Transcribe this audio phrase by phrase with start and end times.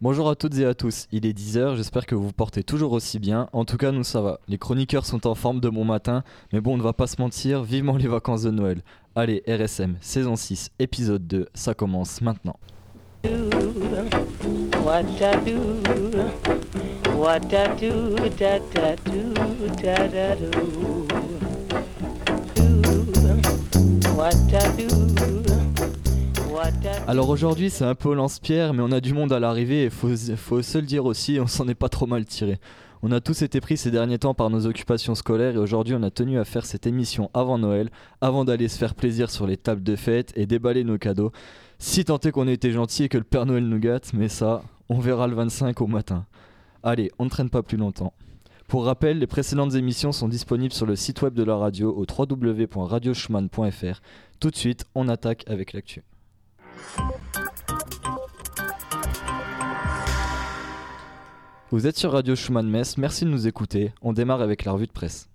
[0.00, 2.92] Bonjour à toutes et à tous, il est 10h, j'espère que vous vous portez toujours
[2.92, 3.48] aussi bien.
[3.52, 4.40] En tout cas, nous ça va.
[4.48, 7.22] Les chroniqueurs sont en forme de bon matin, mais bon, on ne va pas se
[7.22, 8.82] mentir, vivement les vacances de Noël.
[9.14, 12.56] Allez, RSM, saison 6, épisode 2, ça commence maintenant.
[27.06, 29.90] Alors aujourd'hui, c'est un peu au lance-pierre, mais on a du monde à l'arrivée et
[29.90, 32.58] faut, faut se le dire aussi, on s'en est pas trop mal tiré.
[33.02, 36.02] On a tous été pris ces derniers temps par nos occupations scolaires et aujourd'hui on
[36.02, 37.90] a tenu à faire cette émission avant Noël,
[38.20, 41.32] avant d'aller se faire plaisir sur les tables de fête et déballer nos cadeaux.
[41.78, 44.28] Si tant est qu'on ait été gentil et que le Père Noël nous gâte, mais
[44.28, 46.24] ça, on verra le 25 au matin.
[46.82, 48.14] Allez, on ne traîne pas plus longtemps.
[48.68, 52.06] Pour rappel, les précédentes émissions sont disponibles sur le site web de la radio au
[52.08, 54.00] www.radioschumann.fr.
[54.40, 56.02] Tout de suite, on attaque avec l'actu.
[61.70, 63.92] Vous êtes sur Radio Schumann Metz, merci de nous écouter.
[64.00, 65.28] On démarre avec la revue de presse.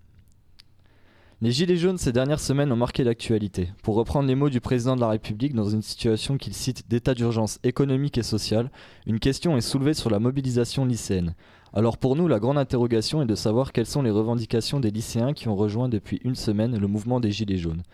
[1.42, 3.70] Les Gilets jaunes ces dernières semaines ont marqué l'actualité.
[3.82, 7.14] Pour reprendre les mots du président de la République dans une situation qu'il cite d'état
[7.14, 8.70] d'urgence économique et sociale,
[9.06, 11.34] une question est soulevée sur la mobilisation lycéenne.
[11.72, 15.32] Alors pour nous, la grande interrogation est de savoir quelles sont les revendications des lycéens
[15.32, 17.84] qui ont rejoint depuis une semaine le mouvement des Gilets jaunes.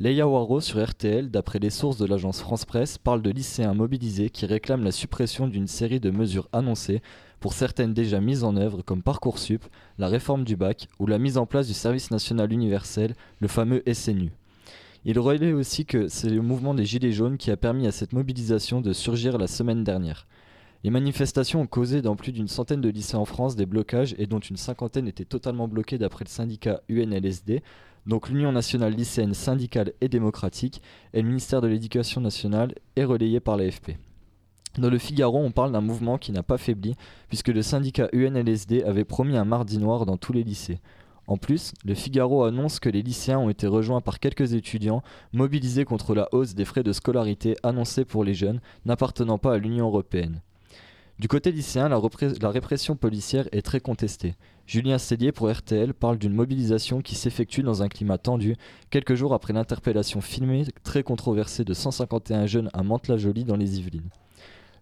[0.00, 4.28] Leia Waro sur RTL, d'après les sources de l'agence France Presse, parle de lycéens mobilisés
[4.28, 7.00] qui réclament la suppression d'une série de mesures annoncées,
[7.38, 9.62] pour certaines déjà mises en œuvre comme Parcoursup,
[9.98, 13.84] la réforme du bac ou la mise en place du service national universel, le fameux
[13.92, 14.32] SNU.
[15.04, 18.14] Il relaie aussi que c'est le mouvement des Gilets jaunes qui a permis à cette
[18.14, 20.26] mobilisation de surgir la semaine dernière.
[20.82, 24.26] Les manifestations ont causé dans plus d'une centaine de lycées en France des blocages et
[24.26, 27.62] dont une cinquantaine étaient totalement bloqués d'après le syndicat UNLSD,
[28.06, 33.40] donc l'Union nationale lycéenne syndicale et démocratique, et le ministère de l'Éducation nationale est relayé
[33.40, 33.92] par l'AFP.
[34.78, 36.94] Dans le Figaro, on parle d'un mouvement qui n'a pas faibli,
[37.28, 40.80] puisque le syndicat UNLSD avait promis un mardi noir dans tous les lycées.
[41.26, 45.02] En plus, le Figaro annonce que les lycéens ont été rejoints par quelques étudiants
[45.32, 49.58] mobilisés contre la hausse des frais de scolarité annoncée pour les jeunes n'appartenant pas à
[49.58, 50.42] l'Union européenne.
[51.20, 54.34] Du côté lycéen, la, répression policière est très contestée.
[54.66, 58.56] Julien Cellier pour RTL parle d'une mobilisation qui s'effectue dans un climat tendu,
[58.90, 64.10] quelques jours après l'interpellation filmée très controversée de 151 jeunes à Mantes-la-Jolie dans les Yvelines.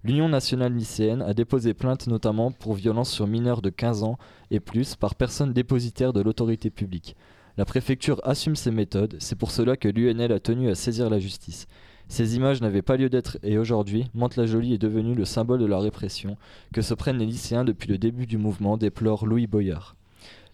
[0.05, 4.17] L'Union nationale lycéenne a déposé plainte notamment pour violence sur mineurs de 15 ans
[4.51, 7.15] et plus par personne dépositaire de l'autorité publique.
[7.59, 11.19] La préfecture assume ses méthodes, c'est pour cela que l'UNL a tenu à saisir la
[11.19, 11.67] justice.
[12.13, 15.79] Ces images n'avaient pas lieu d'être et aujourd'hui, Mantes-la-Jolie est devenu le symbole de la
[15.79, 16.37] répression
[16.75, 19.97] que se prennent les lycéens depuis le début du mouvement, déplore Louis Boyard.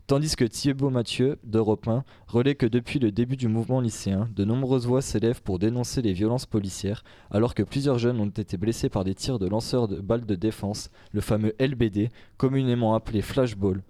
[0.06, 4.44] Tandis que Thibaut Mathieu, d'Europe 1, relaie que depuis le début du mouvement lycéen, de
[4.44, 7.02] nombreuses voix s'élèvent pour dénoncer les violences policières,
[7.32, 10.36] alors que plusieurs jeunes ont été blessés par des tirs de lanceurs de balles de
[10.36, 13.82] défense, le fameux LBD, communément appelé flashball.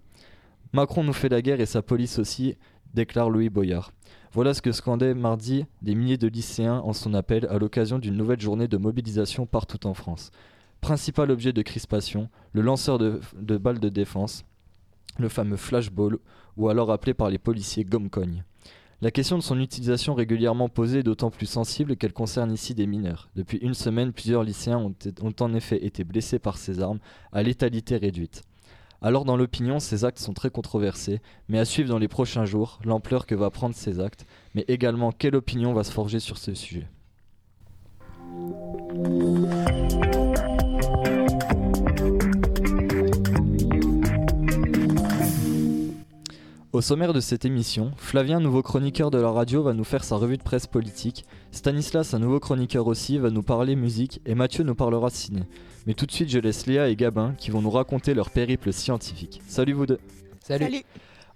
[0.72, 2.56] Macron nous fait la guerre et sa police aussi,
[2.94, 3.92] déclare Louis Boyard.
[4.32, 8.16] Voilà ce que scandaient mardi des milliers de lycéens en son appel à l'occasion d'une
[8.16, 10.30] nouvelle journée de mobilisation partout en France.
[10.82, 13.20] Principal objet de crispation, le lanceur de,
[13.56, 14.44] balles de défense,
[15.18, 16.18] le fameux flashball,
[16.56, 18.44] ou alors appelé par les policiers gomme-cogne.
[19.00, 22.86] La question de son utilisation régulièrement posée est d'autant plus sensible qu'elle concerne ici des
[22.86, 23.30] mineurs.
[23.34, 24.78] Depuis une semaine, plusieurs lycéens
[25.22, 26.98] ont en effet été blessés par ces armes
[27.32, 28.42] à létalité réduite.
[29.00, 32.80] Alors dans l'opinion, ces actes sont très controversés, mais à suivre dans les prochains jours
[32.84, 36.54] l'ampleur que va prendre ces actes, mais également quelle opinion va se forger sur ce
[36.54, 36.88] sujet.
[46.74, 50.16] Au sommaire de cette émission, Flavien, nouveau chroniqueur de la radio, va nous faire sa
[50.16, 54.64] revue de presse politique, Stanislas, un nouveau chroniqueur aussi, va nous parler musique, et Mathieu
[54.64, 55.44] nous parlera ciné.
[55.86, 58.70] Mais tout de suite, je laisse Léa et Gabin qui vont nous raconter leur périple
[58.74, 59.40] scientifique.
[59.48, 59.98] Salut vous deux
[60.42, 60.82] Salut.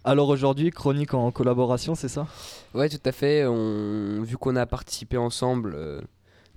[0.05, 2.27] Alors aujourd'hui, chronique en collaboration, c'est ça?
[2.75, 3.47] Ouais, tout à fait.
[3.47, 4.21] On...
[4.23, 6.03] Vu qu'on a participé ensemble euh,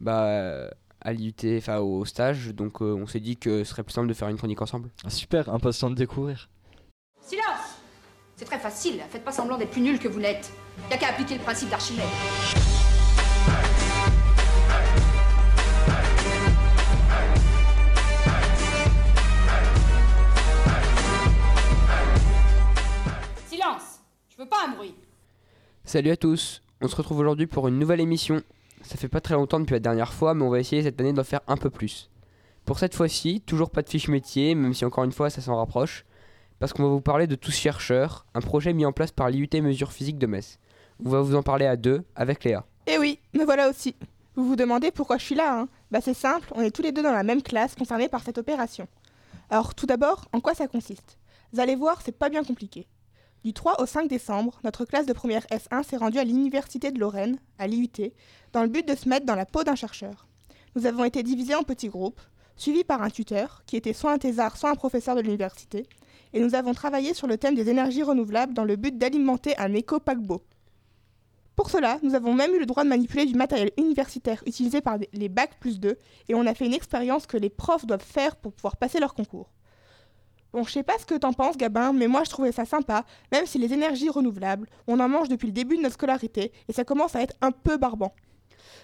[0.01, 0.69] bah,
[0.99, 4.09] à l'IUT, enfin au stage, donc euh, on s'est dit que ce serait plus simple
[4.09, 4.89] de faire une chronique ensemble.
[5.05, 6.49] Ah, Super, impatient de découvrir.
[7.21, 7.74] Silence
[8.37, 10.51] C'est très facile, faites pas semblant d'être plus nul que vous n'êtes.
[10.91, 12.03] Y a qu'à appliquer le principe d'Archimède.
[23.47, 24.95] Silence Je veux pas un bruit.
[25.85, 26.61] Salut à tous.
[26.81, 28.41] On se retrouve aujourd'hui pour une nouvelle émission.
[28.81, 31.13] Ça fait pas très longtemps depuis la dernière fois, mais on va essayer cette année
[31.13, 32.09] d'en faire un peu plus.
[32.65, 35.55] Pour cette fois-ci, toujours pas de fiche métier, même si encore une fois ça s'en
[35.55, 36.03] rapproche,
[36.59, 39.49] parce qu'on va vous parler de Tous chercheurs, un projet mis en place par l'IUT
[39.61, 40.57] Mesures Physiques de Metz.
[41.03, 42.65] On va vous en parler à deux avec Léa.
[42.87, 43.95] Eh oui, me voilà aussi.
[44.35, 46.91] Vous vous demandez pourquoi je suis là, hein Bah c'est simple, on est tous les
[46.91, 48.87] deux dans la même classe concernée par cette opération.
[49.49, 51.17] Alors tout d'abord, en quoi ça consiste?
[51.51, 52.87] Vous allez voir, c'est pas bien compliqué.
[53.43, 56.99] Du 3 au 5 décembre, notre classe de première S1 s'est rendue à l'Université de
[56.99, 58.11] Lorraine, à l'IUT,
[58.53, 60.27] dans le but de se mettre dans la peau d'un chercheur.
[60.75, 62.19] Nous avons été divisés en petits groupes,
[62.57, 65.87] suivis par un tuteur, qui était soit un thésard, soit un professeur de l'université,
[66.35, 69.73] et nous avons travaillé sur le thème des énergies renouvelables dans le but d'alimenter un
[69.73, 70.43] éco-paquebot.
[71.55, 74.97] Pour cela, nous avons même eu le droit de manipuler du matériel universitaire utilisé par
[75.13, 75.97] les bacs plus 2
[76.27, 79.13] et on a fait une expérience que les profs doivent faire pour pouvoir passer leur
[79.13, 79.49] concours.
[80.51, 83.05] Bon, je sais pas ce que t'en penses, Gabin, mais moi je trouvais ça sympa,
[83.31, 86.73] même si les énergies renouvelables, on en mange depuis le début de notre scolarité et
[86.73, 88.13] ça commence à être un peu barbant.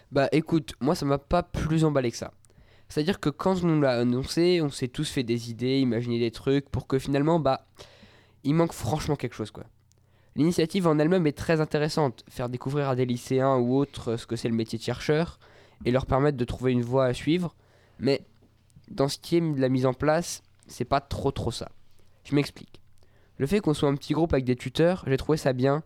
[0.09, 2.31] Bah écoute, moi ça m'a pas plus emballé que ça.
[2.91, 6.29] C'est-à-dire que quand on nous l'a annoncé, on s'est tous fait des idées, imaginé des
[6.29, 7.65] trucs pour que finalement, bah,
[8.43, 9.63] il manque franchement quelque chose quoi.
[10.35, 14.35] L'initiative en elle-même est très intéressante, faire découvrir à des lycéens ou autres ce que
[14.35, 15.39] c'est le métier de chercheur
[15.85, 17.55] et leur permettre de trouver une voie à suivre,
[17.97, 18.25] mais
[18.89, 21.69] dans ce qui est de la mise en place, c'est pas trop trop ça.
[22.25, 22.81] Je m'explique.
[23.37, 25.83] Le fait qu'on soit un petit groupe avec des tuteurs, j'ai trouvé ça bien,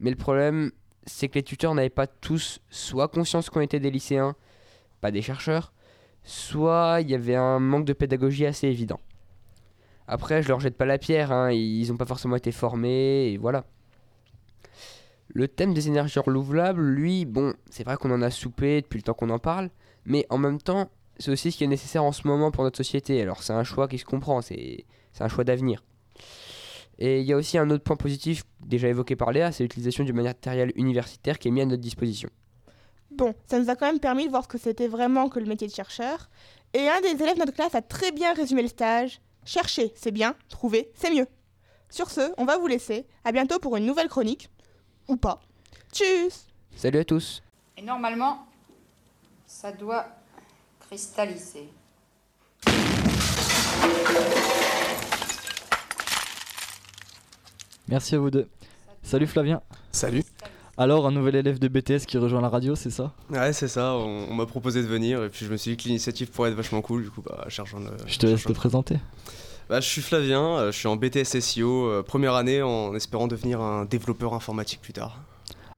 [0.00, 0.72] mais le problème,
[1.06, 4.34] c'est que les tuteurs n'avaient pas tous soit conscience qu'on était des lycéens,
[5.00, 5.72] pas des chercheurs,
[6.28, 9.00] soit il y avait un manque de pédagogie assez évident.
[10.06, 13.38] Après, je leur jette pas la pierre, hein, ils n'ont pas forcément été formés, et
[13.38, 13.64] voilà.
[15.28, 19.02] Le thème des énergies renouvelables, lui, bon, c'est vrai qu'on en a soupé depuis le
[19.02, 19.70] temps qu'on en parle,
[20.04, 22.76] mais en même temps, c'est aussi ce qui est nécessaire en ce moment pour notre
[22.76, 23.20] société.
[23.22, 24.84] Alors c'est un choix qui se comprend, c'est
[25.20, 25.82] un choix d'avenir.
[26.98, 30.04] Et il y a aussi un autre point positif déjà évoqué par Léa, c'est l'utilisation
[30.04, 32.28] du matériel universitaire qui est mis à notre disposition.
[33.10, 35.46] Bon, ça nous a quand même permis de voir ce que c'était vraiment que le
[35.46, 36.28] métier de chercheur.
[36.74, 39.20] Et un des élèves de notre classe a très bien résumé le stage.
[39.44, 41.26] Chercher, c'est bien, trouver, c'est mieux.
[41.88, 43.06] Sur ce, on va vous laisser.
[43.24, 44.50] À bientôt pour une nouvelle chronique.
[45.08, 45.40] Ou pas.
[45.90, 46.46] Tchuss
[46.76, 47.42] Salut à tous
[47.78, 48.46] Et normalement,
[49.46, 50.06] ça doit
[50.80, 51.70] cristalliser.
[57.88, 58.48] Merci à vous deux.
[59.02, 59.62] Salut Flavien.
[59.90, 60.22] Salut.
[60.80, 63.12] Alors, un nouvel élève de BTS qui rejoint la radio, c'est ça?
[63.30, 63.94] Ouais, c'est ça.
[63.96, 66.50] On, on m'a proposé de venir et puis je me suis dit que l'initiative pourrait
[66.50, 67.02] être vachement cool.
[67.02, 67.64] Du coup, bah, je euh,
[68.06, 68.96] Je te laisse te présenter.
[69.68, 73.26] Bah, je suis Flavien, euh, je suis en BTS SEO, euh, première année en espérant
[73.26, 75.18] devenir un développeur informatique plus tard.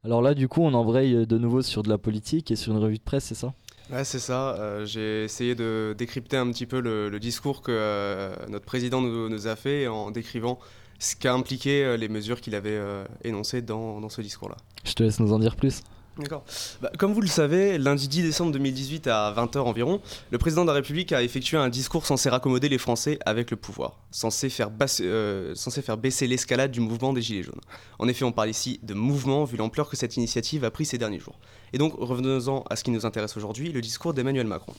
[0.04, 2.78] Alors là, du coup, on embraye de nouveau sur de la politique et sur une
[2.78, 3.54] revue de presse, c'est ça?
[3.90, 4.54] Ouais, c'est ça.
[4.58, 9.00] Euh, J'ai essayé de décrypter un petit peu le, le discours que euh, notre président
[9.00, 10.58] nous, nous a fait en décrivant
[11.00, 14.56] ce qu'a impliqué euh, les mesures qu'il avait euh, énoncées dans, dans ce discours-là.
[14.84, 15.82] Je te laisse nous en dire plus.
[16.18, 16.44] D'accord.
[16.82, 20.66] Bah, comme vous le savez, lundi 10 décembre 2018 à 20h environ, le président de
[20.66, 24.70] la République a effectué un discours censé raccommoder les Français avec le pouvoir, censé faire,
[24.70, 27.60] basse- euh, censé faire baisser l'escalade du mouvement des Gilets jaunes.
[27.98, 30.98] En effet, on parle ici de mouvement vu l'ampleur que cette initiative a pris ces
[30.98, 31.38] derniers jours.
[31.72, 34.74] Et donc, revenons-en à ce qui nous intéresse aujourd'hui, le discours d'Emmanuel Macron.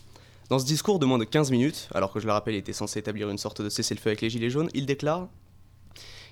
[0.50, 2.74] Dans ce discours de moins de 15 minutes, alors que je le rappelle, il était
[2.74, 5.28] censé établir une sorte de cessez-le-feu avec les Gilets jaunes, il déclare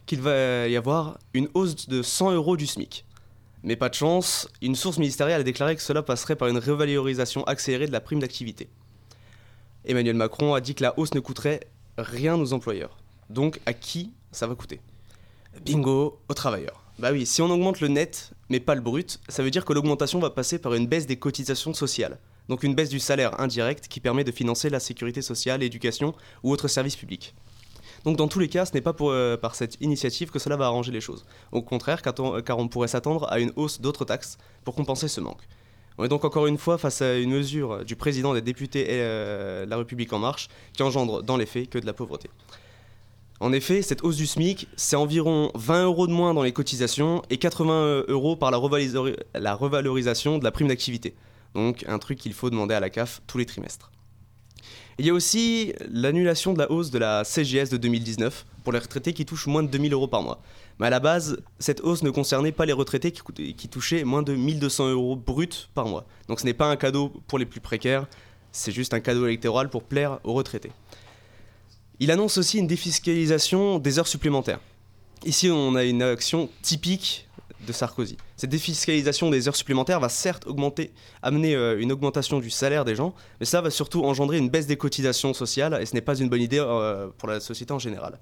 [0.09, 3.05] qu'il va y avoir une hausse de 100 euros du SMIC.
[3.61, 7.43] Mais pas de chance, une source ministérielle a déclaré que cela passerait par une revalorisation
[7.43, 8.69] accélérée de la prime d'activité.
[9.85, 11.59] Emmanuel Macron a dit que la hausse ne coûterait
[11.99, 12.97] rien aux employeurs.
[13.29, 14.81] Donc à qui ça va coûter?
[15.63, 16.81] Bingo, aux travailleurs.
[16.97, 19.73] Bah oui, si on augmente le net, mais pas le brut, ça veut dire que
[19.73, 22.17] l'augmentation va passer par une baisse des cotisations sociales.
[22.47, 26.51] Donc une baisse du salaire indirect qui permet de financer la sécurité sociale, l'éducation ou
[26.51, 27.35] autres services publics.
[28.05, 30.65] Donc dans tous les cas, ce n'est pas euh, par cette initiative que cela va
[30.65, 31.25] arranger les choses.
[31.51, 35.41] Au contraire, car on, pourrait s'attendre à une hausse d'autres taxes pour compenser ce manque.
[35.97, 39.01] On est donc encore une fois face à une mesure du président des députés et
[39.01, 42.29] euh, La République En Marche qui engendre dans les faits que de la pauvreté.
[43.41, 47.21] En effet, cette hausse du SMIC, c'est environ 20 euros de moins dans les cotisations
[47.29, 48.57] et 80 euros par la
[49.55, 51.15] revalorisation de la prime d'activité.
[51.55, 53.91] Donc un truc qu'il faut demander à la CAF tous les trimestres.
[54.99, 58.79] Il y a aussi l'annulation de la hausse de la CGS de 2019 pour les
[58.79, 60.41] retraités qui touchent moins de 2000 euros par mois.
[60.77, 64.35] Mais à la base, cette hausse ne concernait pas les retraités qui, touchaient moins de
[64.35, 66.05] 1200 euros bruts par mois.
[66.27, 68.07] Donc ce n'est pas un cadeau pour les plus précaires,
[68.51, 70.73] c'est juste un cadeau électoral pour plaire aux retraités.
[72.01, 74.59] Il annonce aussi une défiscalisation des heures supplémentaires.
[75.23, 77.28] Ici, on a une action typique
[77.65, 78.17] de Sarkozy.
[78.37, 82.95] Cette défiscalisation des heures supplémentaires va certes augmenter, amener euh, une augmentation du salaire des
[82.95, 86.15] gens, mais ça va surtout engendrer une baisse des cotisations sociales et ce n'est pas
[86.15, 88.19] une bonne idée euh, pour la société en général.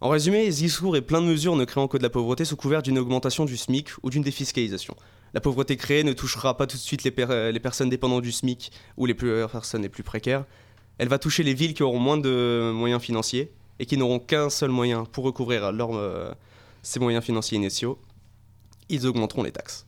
[0.00, 2.56] En résumé, ce discours et plein de mesures ne créant que de la pauvreté sous
[2.56, 4.96] couvert d'une augmentation du SMIC ou d'une défiscalisation.
[5.34, 8.72] La pauvreté créée ne touchera pas tout de suite les, euh, personnes dépendantes du SMIC
[8.96, 10.44] ou les personnes les plus précaires.
[10.98, 14.50] Elle va toucher les villes qui auront moins de moyens financiers et qui n'auront qu'un
[14.50, 15.72] seul moyen pour recouvrir
[16.82, 17.98] ces moyens financiers initiaux.
[18.90, 19.86] Ils augmenteront les taxes.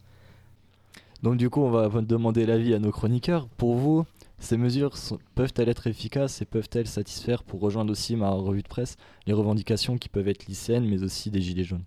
[1.23, 3.47] Donc du coup, on va demander l'avis à nos chroniqueurs.
[3.49, 4.07] Pour vous,
[4.43, 4.95] Ces mesures
[5.37, 9.97] peuvent-elles être efficaces et peuvent-elles satisfaire, pour rejoindre aussi ma revue de presse, les revendications
[9.99, 11.85] qui peuvent être lycéennes mais aussi des gilets jaunes?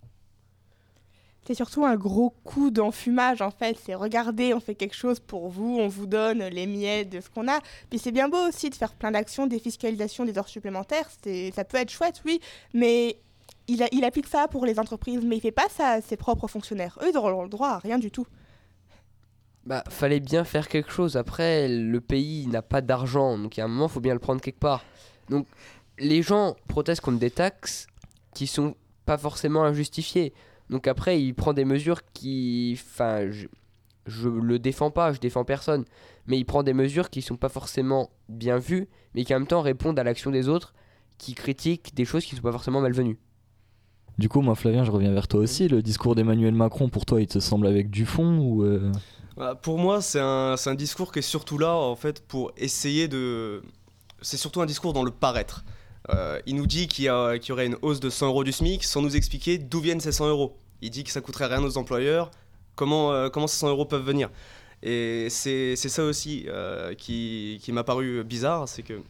[1.46, 3.78] C'est surtout un gros coup d'enfumage en fait.
[3.86, 7.30] C'est regardez, on fait quelque chose pour vous, on vous donne les miettes de ce
[7.30, 7.60] qu'on a.
[7.90, 11.10] Puis c'est bien beau aussi de faire plein d'actions, défiscalisation des heures supplémentaires.
[11.24, 12.40] C'est, ça peut être chouette, oui,
[12.74, 13.18] mais
[13.68, 16.98] il, applique ça pour les entreprises, mais il fait pas ça à ses propres fonctionnaires.
[17.02, 18.28] Eux, ils auront le droit à rien du tout.
[19.66, 21.18] Bah, fallait bien faire quelque chose.
[21.18, 24.20] Après, le pays n'a pas d'argent, donc il y a un moment, faut bien le
[24.20, 24.84] prendre quelque part.
[25.30, 25.48] Donc,
[25.98, 27.88] les gens protestent contre des taxes
[28.34, 30.34] qui sont pas forcément injustifiées.
[30.70, 33.48] Donc après, il prend des mesures qui, enfin, je,
[34.06, 35.86] je le défends pas, je défends personne,
[36.28, 39.48] mais il prend des mesures qui sont pas forcément bien vues, mais qui en même
[39.48, 40.74] temps répondent à l'action des autres,
[41.18, 43.18] qui critiquent des choses qui sont pas forcément malvenues.
[44.18, 45.68] Du coup, moi, Flavien, je reviens vers toi aussi.
[45.68, 48.92] Le discours d'Emmanuel Macron, pour toi, il te semble avec du fond ou euh,
[49.36, 53.62] Bah, pour moi, c'est un, discours qui est surtout là, en fait, pour essayer de.
[54.22, 55.66] C'est surtout un discours dans le paraître.
[56.10, 59.02] Euh, il nous dit qu'il y, aurait une hausse de 100 euros du SMIC sans
[59.02, 60.58] nous expliquer d'où viennent ces 100 euros.
[60.82, 62.32] Il dit que ça coûterait rien aux employeurs.
[62.76, 64.30] Comment, euh, comment ces 100 euros peuvent venir?
[64.84, 66.46] Et c'est ça aussi
[66.98, 69.02] qui, qui m'a paru bizarre c'est que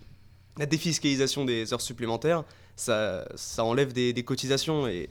[0.57, 2.43] la défiscalisation des heures supplémentaires,
[2.75, 3.25] ça,
[3.59, 4.87] enlève des, cotisations.
[4.87, 5.09] Et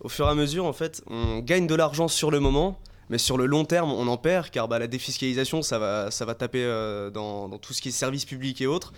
[0.00, 2.78] au fur et à mesure, en fait, on gagne de l'argent sur le moment.
[3.10, 6.24] Mais sur le long terme, on en perd car bah, la défiscalisation, ça va, ça
[6.24, 8.94] va taper euh, dans, tout ce qui est services publics et autres.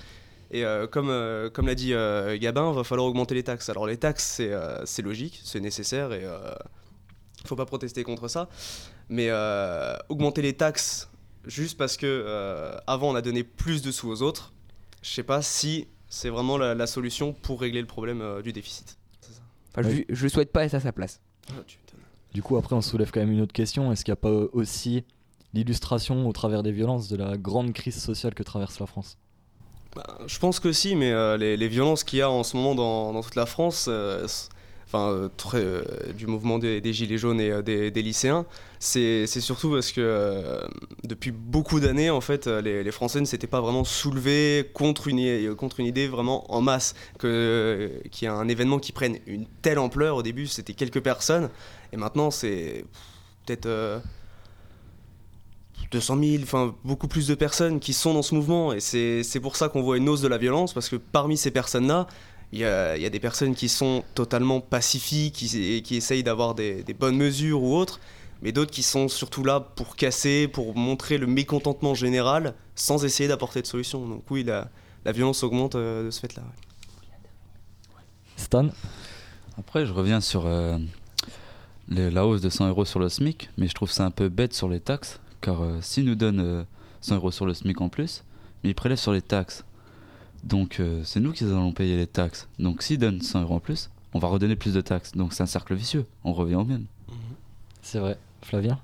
[0.52, 1.92] Et euh, comme, euh, comme l'a dit
[2.38, 3.68] Gabin, va falloir augmenter les taxes.
[3.70, 4.40] Alors les taxes,
[4.84, 8.49] c'est logique, c'est nécessaire et il faut pas protester contre ça.
[9.08, 9.30] Mais
[10.08, 11.08] augmenter les taxes
[11.44, 14.52] juste parce que avant on a donné plus de sous aux autres,
[15.02, 18.52] je sais pas si c'est vraiment la, la solution pour régler le problème euh, du
[18.52, 18.97] déficit.
[19.76, 20.04] Enfin, Oui.
[20.09, 21.21] je, je souhaite pas être à sa place.
[21.50, 21.54] Ah.
[22.33, 23.90] Du coup, après, on soulève quand même une autre question.
[23.92, 25.04] Est-ce qu'il n'y a pas aussi
[25.54, 29.18] l'illustration au travers des violences de la grande crise sociale que traverse la France?
[29.97, 32.56] Bah, je pense que si, mais euh, les, les violences qu'il y a en ce
[32.56, 34.26] moment dans, dans toute la France, euh,
[34.94, 35.82] euh, euh,
[36.16, 38.46] du mouvement des, Gilets jaunes et euh, des, lycéens,
[38.78, 40.60] c'est surtout parce que
[41.04, 46.06] depuis beaucoup d'années, en fait, les, Français ne s'étaient pas vraiment soulevés contre une, idée
[46.06, 46.94] vraiment en masse.
[47.18, 47.90] Qu'il
[48.22, 51.50] y a un événement qui prenne une telle ampleur, au début, c'était quelques personnes,
[51.92, 52.84] et maintenant, c'est
[53.46, 53.66] peut-être.
[53.66, 54.00] euh,
[55.90, 59.54] 200 000, enfin beaucoup plus de personnes qui sont dans ce mouvement et c'est pour
[59.54, 62.08] ça qu'on voit une hausse de la violence parce que parmi ces personnes-là,
[62.54, 66.23] il y a, il y a des personnes qui sont totalement pacifiques, qui, qui essayent
[66.23, 67.99] d'avoir des, des bonnes mesures ou autres,
[68.42, 73.28] mais d'autres qui sont surtout là pour casser, pour montrer le mécontentement général sans essayer
[73.28, 74.06] d'apporter de solution.
[74.06, 74.68] Donc oui, la,
[75.04, 76.42] la violence augmente euh, de ce fait-là.
[78.37, 78.68] Stan?
[79.58, 80.78] Après, je reviens sur euh,
[81.88, 84.28] les- la hausse de 100 euros sur le SMIC, mais je trouve ça un peu
[84.28, 86.64] bête sur les taxes, car euh, s'ils nous donnent euh,
[87.00, 88.25] 100 euros sur le SMIC en plus,
[88.62, 89.64] mais ils prélèvent sur les taxes.
[90.44, 92.48] Donc euh, c'est nous qui allons payer les taxes.
[92.58, 95.12] Donc s'ils donnent 100 euros en plus, on va redonner plus de taxes.
[95.12, 96.84] Donc c'est un cercle vicieux, on revient au même.
[97.82, 98.18] C'est vrai.
[98.42, 98.78] Flavien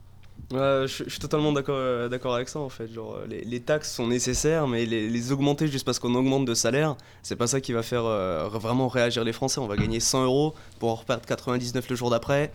[0.53, 2.89] je, je suis totalement d'accord euh, d'accord avec ça en fait.
[2.93, 6.45] Genre, euh, les, les taxes sont nécessaires, mais les, les augmenter juste parce qu'on augmente
[6.45, 9.61] de salaire, c'est pas ça qui va faire euh, vraiment réagir les Français.
[9.61, 12.53] On va gagner 100 euros pour en reperdre 99 le jour d'après.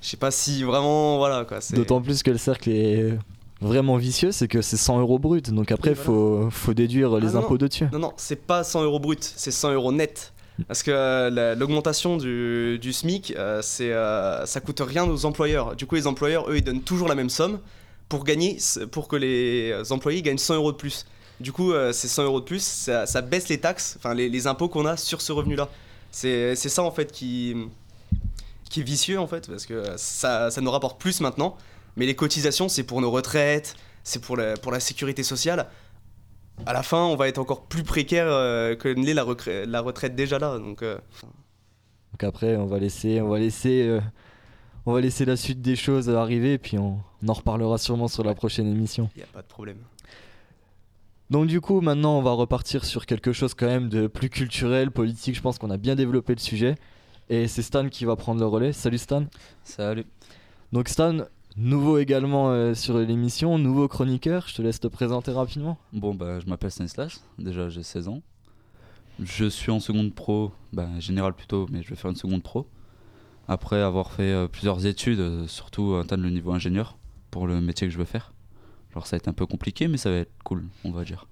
[0.00, 1.18] Je sais pas si vraiment.
[1.18, 1.58] Voilà quoi.
[1.72, 3.18] D'autant plus que le cercle est
[3.62, 5.50] vraiment vicieux, c'est que c'est 100 euros brut.
[5.50, 7.86] Donc après, il faut, faut déduire les Ah, non, impôts dessus.
[7.92, 10.32] Non, non, c'est pas 100 euros brut, c'est 100 euros net.
[10.68, 15.24] Parce que euh, la- l'augmentation du, du SMIC, euh, c'est, euh, ça coûte rien aux
[15.24, 15.74] employeurs.
[15.76, 17.58] Du coup, les employeurs, eux, ils donnent toujours la même somme
[18.08, 18.58] pour, gagner,
[18.90, 21.06] pour que les employés gagnent 100 euros de plus.
[21.40, 24.46] Du coup, ces 100 euros de plus, ça, ça baisse les taxes, enfin les, les
[24.46, 25.68] impôts qu'on a sur ce revenu-là.
[26.10, 27.56] C'est c'est ça, en fait, qui,
[28.70, 31.56] qui est vicieux, en fait, parce que ça, ça nous rapporte plus maintenant.
[31.96, 35.68] Mais les cotisations, c'est pour nos retraites, c'est pour la, pour la sécurité sociale
[36.66, 40.14] à la fin, on va être encore plus précaire euh, que ne l'est la, retraite
[40.14, 40.58] déjà là.
[40.58, 40.98] Donc, euh,
[42.12, 44.00] Donc après, on va laisser, on va laisser, euh,
[44.86, 48.08] on va laisser la suite des choses arriver, et puis on, on en reparlera sûrement
[48.08, 49.08] sur la prochaine émission.
[49.16, 49.78] il n'y a pas de problème.
[51.30, 54.90] Donc du coup, maintenant, on va repartir sur quelque chose quand même de plus culturel,
[54.90, 55.34] politique.
[55.34, 56.74] Je pense qu'on a bien développé le sujet,
[57.30, 58.72] et c'est Stan qui va prendre le relais.
[58.72, 59.24] Salut Stan.
[59.64, 60.04] Salut.
[60.72, 61.18] Donc Stan,
[61.56, 64.46] nouveau également euh, sur l'émission, nouveau chroniqueur.
[64.48, 65.78] Je te laisse te présenter rapidement.
[65.92, 68.22] Bon, bah, je m'appelle Stanislas, déjà j'ai 16 ans.
[69.22, 72.66] Je suis en seconde pro, bah, général plutôt, mais je vais faire une seconde pro.
[73.48, 76.96] Après avoir fait euh, plusieurs études, euh, surtout atteindre le niveau ingénieur
[77.30, 78.32] pour le métier que je veux faire.
[78.92, 81.26] Alors ça va être un peu compliqué, mais ça va être cool, on va dire.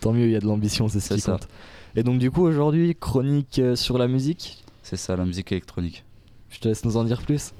[0.00, 1.32] Tant mieux, il y a de l'ambition, c'est ce qui ça.
[1.32, 1.48] compte.
[1.96, 4.64] Et donc du coup, aujourd'hui, chronique sur la musique?
[4.82, 6.04] C'est ça, la musique électronique.
[6.48, 7.52] Je te laisse nous en dire plus.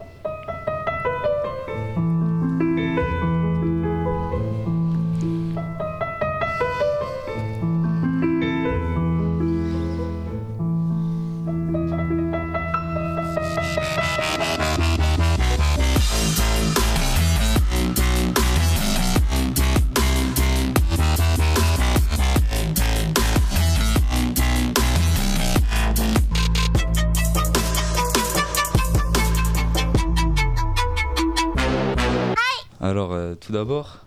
[33.40, 33.98] Tout d'abord,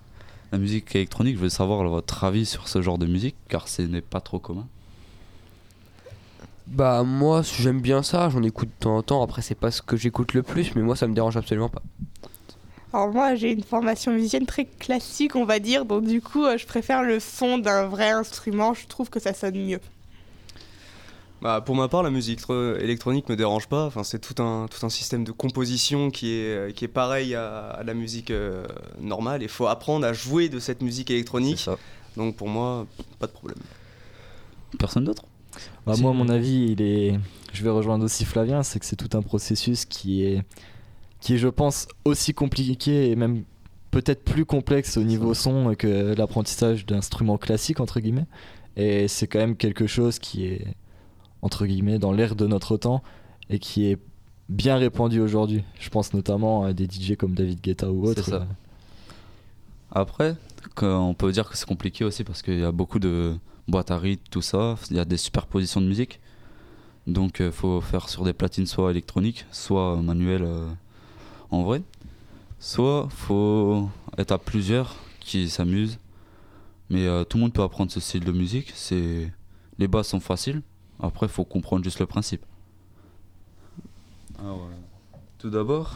[0.51, 3.81] la musique électronique, je veux savoir votre avis sur ce genre de musique, car ce
[3.81, 4.67] n'est pas trop commun.
[6.67, 9.81] Bah moi j'aime bien ça, j'en écoute de temps en temps, après c'est pas ce
[9.81, 11.81] que j'écoute le plus, mais moi ça me dérange absolument pas.
[12.93, 16.57] Alors moi j'ai une formation musicienne très classique on va dire, donc du coup euh,
[16.57, 19.81] je préfère le son d'un vrai instrument, je trouve que ça sonne mieux.
[21.43, 23.85] Bah, pour ma part, la musique tr- électronique me dérange pas.
[23.85, 27.35] Enfin, c'est tout un, tout un système de composition qui est, euh, qui est pareil
[27.35, 28.65] à, à la musique euh,
[29.01, 29.43] normale.
[29.43, 31.59] Il faut apprendre à jouer de cette musique C'est électronique.
[31.59, 31.77] ça.
[32.15, 32.87] Donc pour moi,
[33.19, 33.57] pas de problème.
[34.79, 35.25] Personne d'autre?
[35.85, 37.19] Bah, moi, mon avis, il est.
[37.51, 40.43] Je vais rejoindre aussi Flavien, c'est que c'est tout un processus qui est,
[41.19, 43.43] qui est, je pense, aussi compliqué et même
[43.91, 48.25] peut-être plus complexe au niveau son que l'apprentissage d'instruments classiques entre guillemets.
[48.77, 50.65] Et c'est quand même quelque chose qui est
[51.43, 53.03] entre guillemets dans l'air de notre temps
[53.49, 53.99] et qui est
[54.49, 55.63] bien répandu aujourd'hui.
[55.79, 58.47] Je pense notamment à des DJ comme David Guetta ou autres.
[59.91, 60.35] Après,
[60.81, 63.35] on peut dire que c'est compliqué aussi parce qu'il y a beaucoup de
[63.67, 64.75] boîtes à rythme, tout ça.
[64.89, 66.19] Il y a des superpositions de musique.
[67.07, 70.69] Donc il faut faire sur des platines soit électroniques, soit manuelles euh,
[71.51, 71.83] en vrai.
[72.59, 75.99] Soit faut être à plusieurs qui s'amusent.
[76.89, 78.73] Mais euh, tout le monde peut apprendre ce style de musique.
[79.77, 80.61] Les bases sont faciles.
[81.03, 82.43] Après, il faut comprendre juste le principe.
[84.41, 84.55] Euh,
[85.37, 85.95] tout d'abord,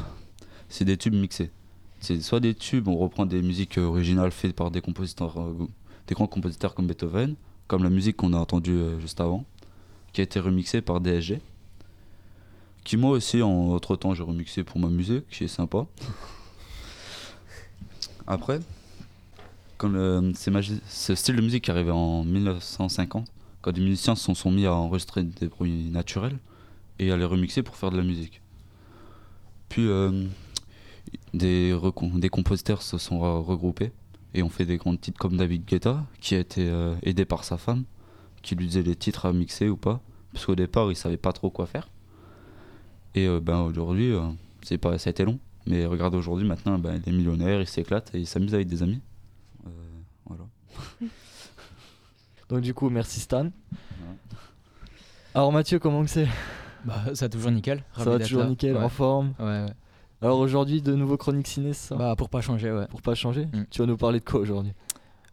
[0.69, 1.49] c'est des tubes mixés.
[2.01, 5.67] C'est soit des tubes, on reprend des musiques originales faites par des compositeurs, euh,
[6.07, 7.35] des grands compositeurs comme Beethoven,
[7.67, 9.45] comme la musique qu'on a entendue euh, juste avant,
[10.13, 11.39] qui a été remixée par DSG.
[12.83, 15.85] Qui moi aussi, en autre temps, j'ai remixé pour m'amuser, qui est sympa.
[18.27, 18.59] Après,
[19.77, 23.27] quand le- ce style de musique est arrivé en 1950,
[23.71, 26.37] des musiciens se sont, mis à enregistrer des bruits naturels
[26.99, 28.41] et à les remixer pour faire de la musique.
[29.69, 30.25] Puis euh,
[31.33, 31.77] des,
[32.15, 33.91] des compositeurs se sont re- regroupés
[34.33, 37.43] et ont fait des grands titres comme David Guetta, qui a été euh, aidé par
[37.43, 37.83] sa femme,
[38.41, 40.01] qui lui disait les titres à mixer ou pas,
[40.33, 41.89] parce qu'au départ il savait pas trop quoi faire.
[43.15, 44.13] Et euh, ben aujourd'hui,
[44.61, 47.67] c'est pas, ça a été long, mais regarde aujourd'hui maintenant, ben, il est millionnaire, il
[47.67, 49.01] s'éclate et il s'amuse avec des amis.
[50.25, 50.43] Voilà.
[52.49, 53.49] Donc du coup, merci Stan.
[55.33, 56.27] Alors Mathieu, comment que c'est?
[56.85, 57.83] Bah, ça va toujours nickel.
[57.97, 58.47] Ça va toujours là.
[58.49, 58.83] nickel, Ouais.
[58.83, 59.33] en forme.
[59.39, 59.73] Ouais, ouais.
[60.21, 61.95] Alors aujourd'hui, de nouveaux chroniques ciné, c'est ça?
[61.95, 62.87] Bah, pour pas changer, ouais.
[62.87, 63.45] Pour pas changer?
[63.45, 63.63] Mm.
[63.69, 64.73] Tu vas nous parler de quoi aujourd'hui?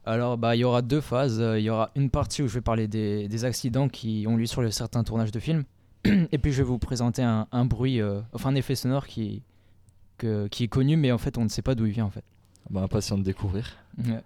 [0.04, 1.40] Alors, bah, il y aura deux phases.
[1.40, 4.36] Euh, Il y aura une partie où je vais parler des, des accidents qui ont
[4.36, 5.64] lieu sur le- certains tournages de films.
[6.04, 9.40] Et puis, je vais vous présenter un, un bruit, euh, enfin un effet sonore qui,
[10.18, 12.10] que- qui est connu, mais en fait, on ne sait pas d'où il vient, en
[12.10, 12.24] fait.
[12.68, 13.76] Bah impatient de découvrir.
[13.98, 14.20] Ouais.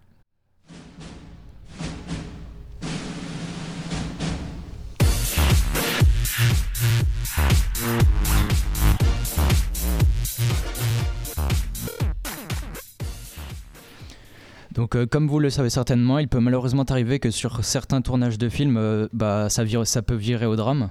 [14.89, 18.39] Donc, euh, comme vous le savez certainement, il peut malheureusement arriver que sur certains tournages
[18.39, 20.89] de films, euh, bah, ça, vire- ça peut virer au drame.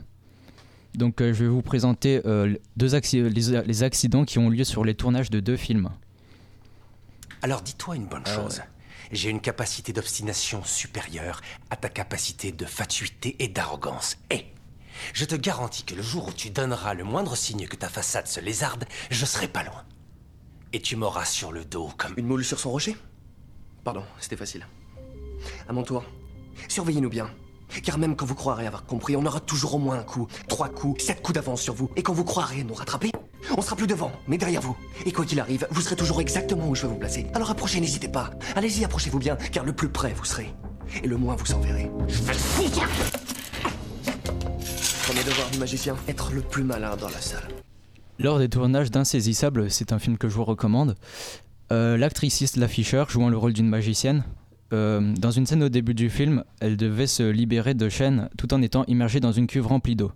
[0.93, 4.65] Donc, euh, je vais vous présenter euh, deux acci- les, les accidents qui ont lieu
[4.65, 5.89] sur les tournages de deux films.
[7.41, 8.61] Alors dis-toi une bonne Ah chose.
[9.11, 14.17] J'ai une capacité d'obstination supérieure à ta capacité de fatuité et d'arrogance.
[14.29, 14.45] Et
[15.13, 18.27] je te garantis que le jour où tu donneras le moindre signe que ta façade
[18.27, 19.83] se lézarde, je serai pas loin.
[20.71, 22.13] Et tu m'auras sur le dos comme...
[22.17, 22.95] Une moule sur son rocher?
[23.87, 24.67] Pardon, c'était facile.
[25.69, 26.03] À mon tour,
[26.67, 27.29] surveillez-nous bien.
[27.83, 30.67] Car même quand vous croirez avoir compris, on aura toujours au moins un coup, trois
[30.67, 31.89] coups, sept coups d'avance sur vous.
[31.95, 33.13] Et quand vous croirez nous rattraper,
[33.57, 34.75] on sera plus devant, mais derrière vous.
[35.05, 37.27] Et quoi qu'il arrive, vous serez toujours exactement où je vais vous placer.
[37.33, 38.31] Alors approchez, n'hésitez pas.
[38.57, 40.53] Allez-y, approchez-vous bien, car le plus près vous serez.
[41.01, 41.89] Et le moins vous s'en verrez.
[45.05, 47.47] Premier devoir du magicien, être le plus malin dans la salle.
[48.19, 50.95] Lors des tournages d'Insaisissable, c'est un film que je vous recommande,
[51.69, 54.23] l'actrice Isla Fisher, jouant le rôle d'une magicienne,
[54.73, 58.53] euh, dans une scène au début du film, elle devait se libérer de chaînes tout
[58.53, 60.11] en étant immergée dans une cuve remplie d'eau.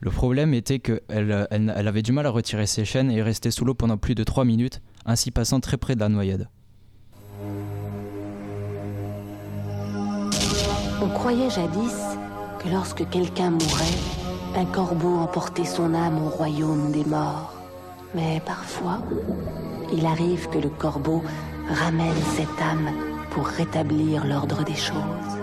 [0.00, 1.02] Le problème était qu'elle
[1.50, 3.98] elle, elle avait du mal à retirer ses chaînes et est restée sous l'eau pendant
[3.98, 6.48] plus de 3 minutes, ainsi passant très près de la noyade.
[11.02, 11.94] On croyait jadis
[12.58, 13.98] que lorsque quelqu'un mourait,
[14.56, 17.54] un corbeau emportait son âme au royaume des morts.
[18.14, 19.02] Mais parfois,
[19.92, 21.22] il arrive que le corbeau
[21.68, 22.90] ramène cette âme
[23.30, 25.38] pour rétablir l'ordre des choses.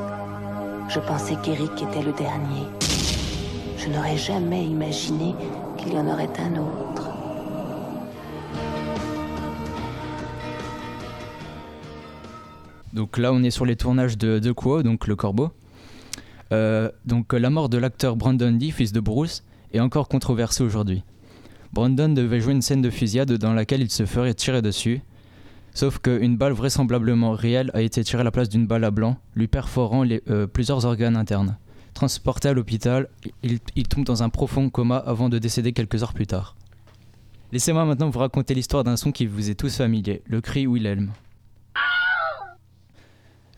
[0.90, 2.66] Je pensais qu'Eric était le dernier.
[3.78, 5.36] Je n'aurais jamais imaginé
[5.78, 7.10] qu'il y en aurait un autre.
[12.94, 15.52] Donc là, on est sur les tournages de The Crow, donc Le Corbeau.
[16.52, 21.04] Euh, donc la mort de l'acteur Brandon Lee, fils de Bruce, est encore controversée aujourd'hui.
[21.74, 25.02] Brandon devait jouer une scène de fusillade dans laquelle il se ferait tirer dessus.
[25.74, 29.18] Sauf qu'une balle vraisemblablement réelle a été tirée à la place d'une balle à blanc,
[29.36, 31.58] lui perforant euh, plusieurs organes internes.
[31.94, 33.08] Transporté à l'hôpital,
[33.44, 36.56] il, tombe dans un profond coma avant de décéder quelques heures plus tard.
[37.52, 41.12] Laissez-moi maintenant vous raconter l'histoire d'un son qui vous est tous familier, le cri Wilhelm.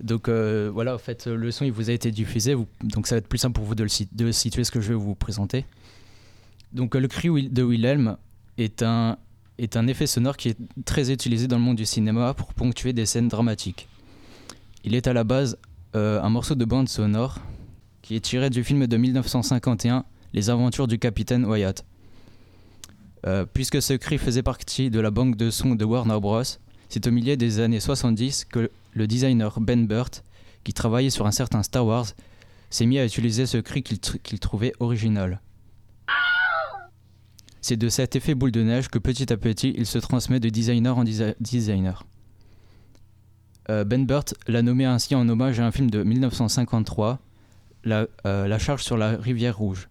[0.02, 3.20] Donc euh, voilà, en fait, le son il vous a été diffusé, donc ça va
[3.20, 5.66] être plus simple pour vous de, le de situer ce que je vais vous présenter.
[6.74, 8.18] Donc euh, le cri de Wilhelm
[8.58, 9.18] est un,
[9.58, 13.28] effet sonore qui est très utilisé dans le monde du cinéma pour ponctuer des scènes
[13.28, 13.88] dramatiques.
[14.84, 15.58] Il est à la base
[15.96, 17.40] euh, un morceau de bande sonore
[18.02, 21.86] qui est tiré du film de 1951, Les aventures du capitaine Wyatt.
[23.28, 26.42] Euh, puisque ce cri faisait partie de la banque de sons de Warner Bros.,
[26.90, 30.24] c'est au milieu des années 70 que le designer Ben Burt,
[30.64, 32.08] qui travaillait sur un certain Star Wars,
[32.70, 35.42] s'est mis à utiliser ce cri qu'il trouvait original.
[37.62, 40.50] C'est de cet effet boule de neige que petit à petit il se transmet de
[40.50, 42.06] designer en desi- designer.
[43.70, 47.20] Euh, ben Burt l'a nommé ainsi en hommage à un film de 1953,
[47.84, 49.90] La, euh, La charge sur la rivière rouge.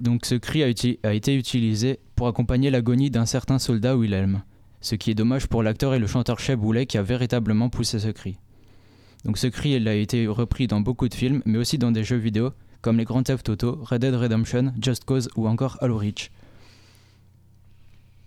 [0.00, 4.42] Donc ce cri a, été utilisé pour accompagner l'agonie d'un certain soldat Wilhelm,
[4.80, 7.98] ce qui est dommage pour l'acteur et le chanteur Shea Boulet qui a véritablement poussé
[7.98, 8.38] ce cri.
[9.24, 12.16] Donc ce cri a été repris dans beaucoup de films, mais aussi dans des jeux
[12.16, 16.30] vidéo comme les Grand Theft Auto, Red Dead Redemption, Just Cause ou encore Halo Reach.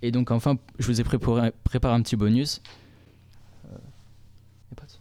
[0.02, 2.62] Et donc enfin, je vous ai préparé, préparé un petit bonus.
[3.66, 3.78] Euh,
[4.72, 5.00] y a pas de son.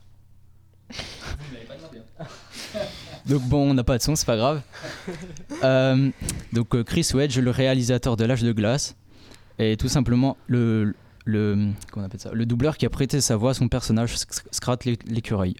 [3.26, 4.60] Donc bon, on n'a pas de son, c'est pas grave.
[5.62, 6.10] Euh,
[6.52, 8.96] donc euh, Chris Wedge, le réalisateur de L'âge de glace,
[9.58, 13.36] est tout simplement le, le, comment on appelle ça, le doubleur qui a prêté sa
[13.36, 15.56] voix à son personnage Sc- Scrat l'é- l'écureuil.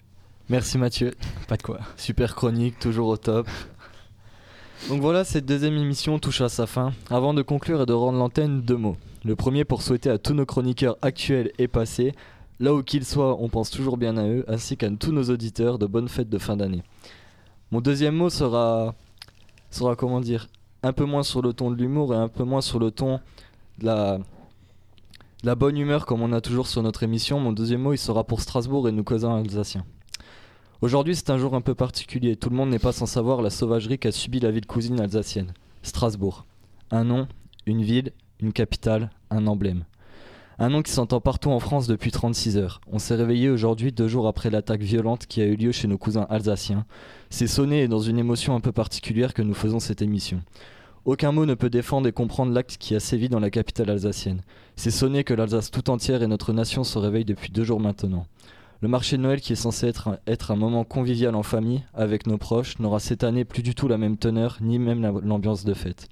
[0.51, 1.15] Merci Mathieu.
[1.49, 1.81] Pas de quoi.
[1.97, 3.49] Super chronique, toujours au top.
[4.89, 6.93] Donc voilà, cette deuxième émission touche à sa fin.
[7.09, 8.99] Avant de conclure et de rendre l'antenne, deux mots.
[9.25, 12.13] Le premier pour souhaiter à tous nos chroniqueurs actuels et passés,
[12.61, 15.79] là où qu'ils soient, on pense toujours bien à eux, ainsi qu'à tous nos auditeurs
[15.79, 16.83] de bonnes fêtes de fin d'année.
[17.71, 18.95] Mon deuxième mot sera,
[19.71, 20.49] sera comment dire,
[20.83, 23.21] un peu moins sur le ton de l'humour et un peu moins sur le ton
[23.79, 24.19] de la,
[25.45, 27.41] la bonne humeur comme on a toujours sur notre émission.
[27.41, 29.87] Mon deuxième mot, il sera pour Strasbourg et nos cousins alsaciens.
[30.85, 32.37] Aujourd'hui, c'est un jour un peu particulier.
[32.37, 35.55] Tout le monde n'est pas sans savoir la sauvagerie qu'a subie la ville cousine alsacienne,
[35.81, 36.45] Strasbourg.
[36.91, 37.27] Un nom,
[37.65, 39.85] une ville, une capitale, un emblème.
[40.59, 42.83] Un nom qui s'entend partout en France depuis 36 heures.
[42.93, 45.97] On s'est réveillé aujourd'hui, deux jours après l'attaque violente qui a eu lieu chez nos
[45.97, 46.85] cousins alsaciens.
[47.31, 50.43] C'est sonné et dans une émotion un peu particulière que nous faisons cette émission.
[51.07, 54.43] Aucun mot ne peut défendre et comprendre l'acte qui a sévi dans la capitale alsacienne.
[54.77, 58.27] C'est sonné que l'Alsace tout entière et notre nation se réveillent depuis deux jours maintenant.
[58.85, 59.91] Le marché de Noël, qui est censé
[60.27, 63.89] être un, moment convivial en famille, avec nos proches, n'aura cette année plus du tout
[63.89, 66.11] la même teneur, ni même la- l'ambiance de fête.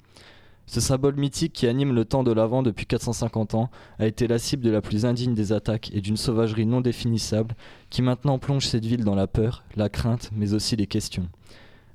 [0.64, 4.38] Ce symbole mythique qui anime le temps de l'Avent depuis 450 ans a été la
[4.38, 7.54] cible de la plus indigne des attaques et d'une sauvagerie non définissable
[7.90, 11.28] qui maintenant plonge cette ville dans la peur, la crainte, mais aussi les questions.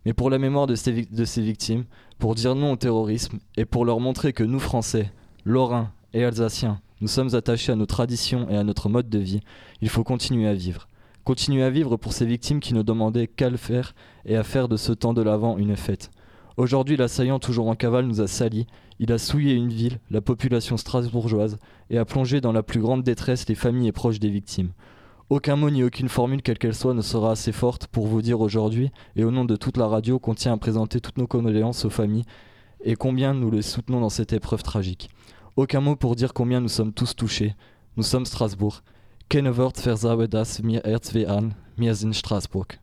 [0.05, 1.85] Mais pour la mémoire de ces victimes,
[2.19, 5.11] pour dire non au terrorisme et pour leur montrer que nous Français,
[5.43, 9.41] Lorrains et Alsaciens, nous sommes attachés à nos traditions et à notre mode de vie,
[9.81, 10.87] il faut continuer à vivre.
[11.23, 13.93] Continuer à vivre pour ces victimes qui ne demandaient qu'à le faire
[14.25, 16.09] et à faire de ce temps de l'Avent une fête.
[16.57, 18.65] Aujourd'hui, l'assaillant toujours en cavale nous a salis,
[18.97, 21.59] il a souillé une ville, la population strasbourgeoise,
[21.91, 24.71] et a plongé dans la plus grande détresse les familles et proches des victimes.
[25.29, 28.41] Aucun mot ni aucune formule, quelle qu'elle soit, ne sera assez forte pour vous dire
[28.41, 31.85] aujourd'hui, et au nom de toute la radio, qu'on tient à présenter toutes nos condoléances
[31.85, 32.25] aux familles,
[32.83, 35.09] et combien nous les soutenons dans cette épreuve tragique.
[35.57, 37.55] Aucun mot pour dire combien nous sommes tous touchés.
[37.95, 38.83] Nous sommes Strasbourg.
[39.27, 41.55] Keine Wort versaue das mir Herz weh an.
[41.75, 42.79] Mir sind Straßburg.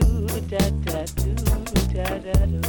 [0.00, 1.34] do da da do
[1.92, 2.63] da da do.